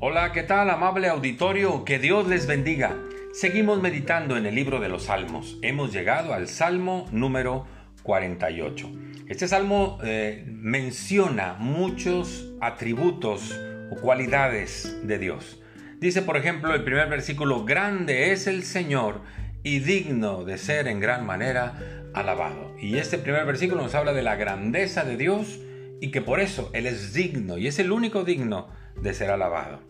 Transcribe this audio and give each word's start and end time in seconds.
Hola, 0.00 0.30
¿qué 0.30 0.44
tal 0.44 0.70
amable 0.70 1.08
auditorio? 1.08 1.84
Que 1.84 1.98
Dios 1.98 2.28
les 2.28 2.46
bendiga. 2.46 2.96
Seguimos 3.32 3.82
meditando 3.82 4.36
en 4.36 4.46
el 4.46 4.54
libro 4.54 4.78
de 4.78 4.88
los 4.88 5.06
Salmos. 5.06 5.58
Hemos 5.60 5.92
llegado 5.92 6.32
al 6.32 6.46
Salmo 6.46 7.08
número 7.10 7.66
48. 8.04 8.92
Este 9.26 9.48
salmo 9.48 9.98
eh, 10.04 10.44
menciona 10.46 11.56
muchos 11.58 12.48
atributos 12.60 13.58
o 13.90 13.96
cualidades 13.96 15.00
de 15.02 15.18
Dios. 15.18 15.60
Dice, 15.98 16.22
por 16.22 16.36
ejemplo, 16.36 16.72
el 16.76 16.84
primer 16.84 17.08
versículo, 17.08 17.64
grande 17.64 18.30
es 18.30 18.46
el 18.46 18.62
Señor 18.62 19.22
y 19.64 19.80
digno 19.80 20.44
de 20.44 20.58
ser 20.58 20.86
en 20.86 21.00
gran 21.00 21.26
manera 21.26 21.74
alabado. 22.14 22.72
Y 22.80 22.98
este 22.98 23.18
primer 23.18 23.44
versículo 23.46 23.82
nos 23.82 23.96
habla 23.96 24.12
de 24.12 24.22
la 24.22 24.36
grandeza 24.36 25.02
de 25.02 25.16
Dios 25.16 25.58
y 26.00 26.12
que 26.12 26.22
por 26.22 26.38
eso 26.38 26.70
Él 26.72 26.86
es 26.86 27.14
digno 27.14 27.58
y 27.58 27.66
es 27.66 27.80
el 27.80 27.90
único 27.90 28.22
digno 28.22 28.68
de 29.02 29.14
ser 29.14 29.30
alabado. 29.30 29.80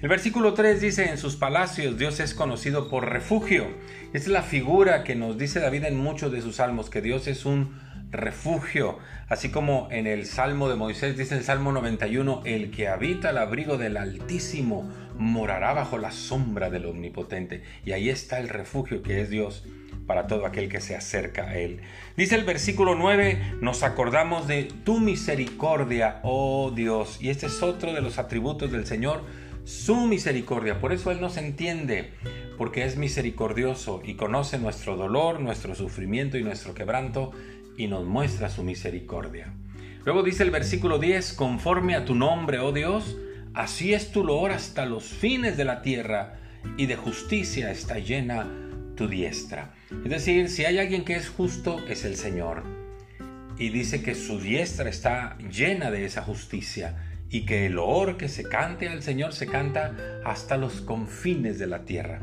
El 0.00 0.08
versículo 0.08 0.54
3 0.54 0.80
dice, 0.80 1.10
en 1.10 1.18
sus 1.18 1.36
palacios 1.36 1.98
Dios 1.98 2.20
es 2.20 2.34
conocido 2.34 2.88
por 2.88 3.08
refugio. 3.10 3.66
Es 4.12 4.28
la 4.28 4.42
figura 4.42 5.04
que 5.04 5.16
nos 5.16 5.38
dice 5.38 5.60
David 5.60 5.84
en 5.84 5.96
muchos 5.96 6.30
de 6.32 6.42
sus 6.42 6.56
salmos, 6.56 6.90
que 6.90 7.02
Dios 7.02 7.26
es 7.26 7.44
un 7.44 7.80
refugio. 8.10 8.98
Así 9.28 9.50
como 9.50 9.88
en 9.90 10.06
el 10.06 10.26
Salmo 10.26 10.68
de 10.68 10.76
Moisés 10.76 11.16
dice 11.16 11.36
el 11.36 11.44
Salmo 11.44 11.72
91, 11.72 12.42
el 12.44 12.70
que 12.70 12.88
habita 12.88 13.30
al 13.30 13.38
abrigo 13.38 13.78
del 13.78 13.96
Altísimo 13.96 14.88
morará 15.16 15.72
bajo 15.72 15.98
la 15.98 16.12
sombra 16.12 16.70
del 16.70 16.86
Omnipotente. 16.86 17.62
Y 17.84 17.92
ahí 17.92 18.08
está 18.08 18.38
el 18.38 18.48
refugio 18.48 19.02
que 19.02 19.20
es 19.20 19.30
Dios 19.30 19.64
para 20.12 20.26
todo 20.26 20.44
aquel 20.44 20.68
que 20.68 20.82
se 20.82 20.94
acerca 20.94 21.44
a 21.44 21.56
Él. 21.56 21.80
Dice 22.18 22.34
el 22.34 22.44
versículo 22.44 22.94
9, 22.94 23.54
nos 23.62 23.82
acordamos 23.82 24.46
de 24.46 24.64
tu 24.64 25.00
misericordia, 25.00 26.20
oh 26.22 26.70
Dios. 26.70 27.16
Y 27.22 27.30
este 27.30 27.46
es 27.46 27.62
otro 27.62 27.94
de 27.94 28.02
los 28.02 28.18
atributos 28.18 28.70
del 28.70 28.84
Señor, 28.84 29.22
su 29.64 30.06
misericordia. 30.06 30.78
Por 30.78 30.92
eso 30.92 31.10
Él 31.12 31.22
nos 31.22 31.38
entiende, 31.38 32.10
porque 32.58 32.84
es 32.84 32.98
misericordioso 32.98 34.02
y 34.04 34.16
conoce 34.16 34.58
nuestro 34.58 34.98
dolor, 34.98 35.40
nuestro 35.40 35.74
sufrimiento 35.74 36.36
y 36.36 36.42
nuestro 36.42 36.74
quebranto 36.74 37.30
y 37.78 37.86
nos 37.86 38.04
muestra 38.04 38.50
su 38.50 38.64
misericordia. 38.64 39.54
Luego 40.04 40.22
dice 40.22 40.42
el 40.42 40.50
versículo 40.50 40.98
10, 40.98 41.32
conforme 41.32 41.94
a 41.94 42.04
tu 42.04 42.14
nombre, 42.14 42.58
oh 42.58 42.72
Dios, 42.72 43.16
así 43.54 43.94
es 43.94 44.12
tu 44.12 44.24
loor 44.24 44.50
hasta 44.50 44.84
los 44.84 45.04
fines 45.04 45.56
de 45.56 45.64
la 45.64 45.80
tierra 45.80 46.34
y 46.76 46.84
de 46.84 46.96
justicia 46.96 47.70
está 47.70 47.98
llena 47.98 48.46
tu 48.94 49.08
diestra. 49.08 49.72
Es 50.04 50.10
decir, 50.10 50.48
si 50.48 50.64
hay 50.64 50.78
alguien 50.78 51.04
que 51.04 51.14
es 51.14 51.28
justo, 51.28 51.78
es 51.88 52.04
el 52.04 52.16
Señor. 52.16 52.62
Y 53.58 53.68
dice 53.68 54.02
que 54.02 54.14
su 54.14 54.40
diestra 54.40 54.88
está 54.88 55.36
llena 55.38 55.90
de 55.90 56.04
esa 56.04 56.22
justicia 56.22 56.96
y 57.30 57.44
que 57.46 57.66
el 57.66 57.74
loor 57.74 58.16
que 58.16 58.28
se 58.28 58.42
cante 58.42 58.88
al 58.88 59.02
Señor 59.02 59.32
se 59.32 59.46
canta 59.46 59.94
hasta 60.24 60.56
los 60.56 60.80
confines 60.80 61.58
de 61.58 61.66
la 61.66 61.84
tierra. 61.84 62.20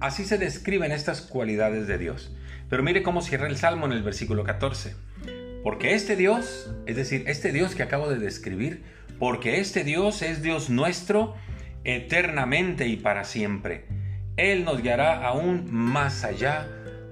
Así 0.00 0.24
se 0.24 0.38
describen 0.38 0.92
estas 0.92 1.20
cualidades 1.20 1.86
de 1.86 1.98
Dios. 1.98 2.34
Pero 2.70 2.82
mire 2.82 3.02
cómo 3.02 3.20
cierra 3.20 3.48
el 3.48 3.56
Salmo 3.56 3.86
en 3.86 3.92
el 3.92 4.02
versículo 4.02 4.44
14. 4.44 4.94
Porque 5.62 5.94
este 5.94 6.16
Dios, 6.16 6.70
es 6.86 6.96
decir, 6.96 7.24
este 7.26 7.52
Dios 7.52 7.74
que 7.74 7.82
acabo 7.82 8.08
de 8.08 8.18
describir, 8.18 8.82
porque 9.18 9.60
este 9.60 9.84
Dios 9.84 10.22
es 10.22 10.42
Dios 10.42 10.70
nuestro 10.70 11.34
eternamente 11.84 12.86
y 12.86 12.96
para 12.96 13.24
siempre 13.24 13.84
él 14.38 14.64
nos 14.64 14.80
guiará 14.80 15.26
aún 15.26 15.66
más 15.70 16.24
allá 16.24 16.68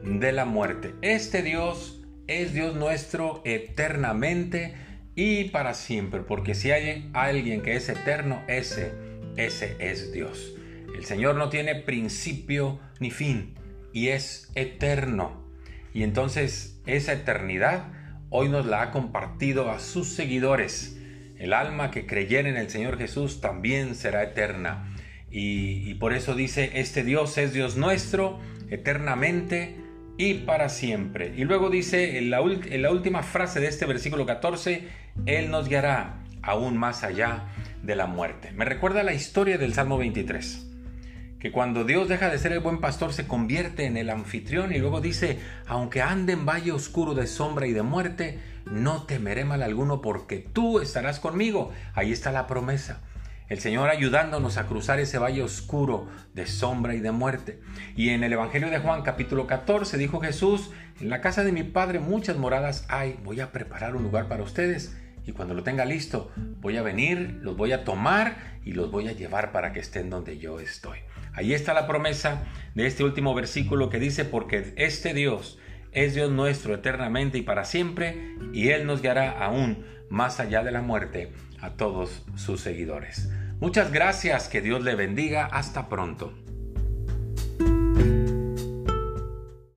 de 0.06 0.32
la 0.32 0.44
muerte. 0.44 0.94
Este 1.02 1.42
Dios 1.42 2.00
es 2.28 2.54
Dios 2.54 2.74
nuestro 2.74 3.42
eternamente 3.44 4.74
y 5.14 5.44
para 5.44 5.74
siempre, 5.74 6.20
porque 6.20 6.54
si 6.54 6.70
hay 6.70 7.10
alguien 7.12 7.62
que 7.62 7.76
es 7.76 7.88
eterno, 7.88 8.42
ese, 8.48 8.92
ese 9.36 9.76
es 9.78 10.12
Dios. 10.12 10.54
El 10.96 11.04
Señor 11.04 11.34
no 11.34 11.48
tiene 11.48 11.74
principio 11.74 12.78
ni 13.00 13.10
fin 13.10 13.54
y 13.92 14.08
es 14.08 14.50
eterno. 14.54 15.44
Y 15.92 16.02
entonces 16.02 16.80
esa 16.86 17.12
eternidad 17.12 17.84
hoy 18.30 18.48
nos 18.48 18.66
la 18.66 18.82
ha 18.82 18.90
compartido 18.92 19.70
a 19.70 19.80
sus 19.80 20.08
seguidores. 20.08 20.98
El 21.38 21.52
alma 21.52 21.90
que 21.90 22.06
creyera 22.06 22.48
en 22.48 22.56
el 22.56 22.70
Señor 22.70 22.98
Jesús 22.98 23.40
también 23.40 23.94
será 23.94 24.22
eterna. 24.22 24.92
Y, 25.30 25.94
por 25.94 26.14
eso 26.14 26.34
dice, 26.34 26.70
este 26.74 27.04
Dios 27.04 27.36
es 27.36 27.52
Dios 27.52 27.76
nuestro 27.76 28.38
eternamente 28.70 29.76
y 30.18 30.34
para 30.34 30.68
siempre. 30.68 31.34
Y 31.36 31.44
luego 31.44 31.70
dice 31.70 32.18
en 32.18 32.30
la, 32.30 32.40
última 32.40 33.22
frase 33.22 33.60
de 33.60 33.68
este 33.68 33.86
versículo 33.86 34.26
14, 34.26 34.88
Él 35.26 35.50
nos 35.50 35.68
guiará 35.68 36.22
aún 36.42 36.76
más 36.76 37.02
allá 37.02 37.44
de 37.82 37.96
la 37.96 38.06
muerte. 38.06 38.52
Me 38.52 38.64
recuerda 38.64 39.02
la 39.02 39.14
historia 39.14 39.58
del 39.58 39.74
Salmo 39.74 39.98
23 39.98 40.64
que 41.38 41.52
cuando 41.52 41.84
Dios 41.84 42.08
deja 42.08 42.30
de 42.30 42.38
ser 42.38 42.52
el 42.52 42.60
buen 42.60 42.80
pastor 42.80 43.12
se 43.12 43.26
convierte 43.26 43.84
en 43.84 43.98
el 43.98 44.08
anfitrión 44.08 44.74
y 44.74 44.78
luego 44.78 45.00
dice, 45.00 45.38
aunque 45.66 46.00
ande 46.00 46.32
en 46.32 46.46
valle 46.46 46.72
oscuro 46.72 47.14
de 47.14 47.26
sombra 47.26 47.66
y 47.66 47.72
de 47.72 47.82
muerte, 47.82 48.38
no 48.64 49.02
temeré 49.02 49.44
mal 49.44 49.62
alguno 49.62 50.00
porque 50.00 50.38
tú 50.38 50.80
estarás 50.80 51.20
conmigo. 51.20 51.72
Ahí 51.94 52.10
está 52.10 52.32
la 52.32 52.46
promesa 52.46 53.02
el 53.48 53.60
Señor 53.60 53.88
ayudándonos 53.88 54.56
a 54.56 54.66
cruzar 54.66 54.98
ese 54.98 55.18
valle 55.18 55.42
oscuro 55.42 56.08
de 56.34 56.46
sombra 56.46 56.94
y 56.94 57.00
de 57.00 57.12
muerte. 57.12 57.60
Y 57.96 58.10
en 58.10 58.24
el 58.24 58.32
Evangelio 58.32 58.70
de 58.70 58.78
Juan 58.78 59.02
capítulo 59.02 59.46
14 59.46 59.96
dijo 59.98 60.20
Jesús, 60.20 60.70
en 61.00 61.10
la 61.10 61.20
casa 61.20 61.44
de 61.44 61.52
mi 61.52 61.62
Padre 61.62 62.00
muchas 62.00 62.36
moradas 62.36 62.86
hay, 62.88 63.18
voy 63.22 63.40
a 63.40 63.52
preparar 63.52 63.94
un 63.94 64.02
lugar 64.02 64.28
para 64.28 64.42
ustedes 64.42 64.96
y 65.24 65.32
cuando 65.32 65.54
lo 65.54 65.62
tenga 65.62 65.84
listo 65.84 66.30
voy 66.60 66.76
a 66.76 66.82
venir, 66.82 67.38
los 67.42 67.56
voy 67.56 67.72
a 67.72 67.84
tomar 67.84 68.58
y 68.64 68.72
los 68.72 68.90
voy 68.90 69.08
a 69.08 69.12
llevar 69.12 69.52
para 69.52 69.72
que 69.72 69.80
estén 69.80 70.10
donde 70.10 70.38
yo 70.38 70.60
estoy. 70.60 70.98
Ahí 71.32 71.52
está 71.52 71.74
la 71.74 71.86
promesa 71.86 72.44
de 72.74 72.86
este 72.86 73.04
último 73.04 73.34
versículo 73.34 73.90
que 73.90 74.00
dice, 74.00 74.24
porque 74.24 74.72
este 74.76 75.12
Dios 75.12 75.58
es 75.92 76.14
Dios 76.14 76.30
nuestro 76.30 76.74
eternamente 76.74 77.38
y 77.38 77.42
para 77.42 77.64
siempre, 77.64 78.34
y 78.52 78.68
Él 78.68 78.86
nos 78.86 79.02
guiará 79.02 79.44
aún 79.44 79.84
más 80.10 80.40
allá 80.40 80.62
de 80.62 80.72
la 80.72 80.82
muerte 80.82 81.32
a 81.60 81.70
todos 81.70 82.24
sus 82.36 82.60
seguidores. 82.60 83.28
Muchas 83.60 83.92
gracias, 83.92 84.48
que 84.48 84.60
Dios 84.60 84.82
le 84.82 84.94
bendiga, 84.94 85.46
hasta 85.46 85.88
pronto. 85.88 86.32